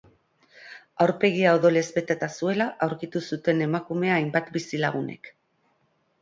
[1.03, 5.31] Aurpegia odolez beteta zuela aurkitu zuten emakumea hainbat bizilagunek.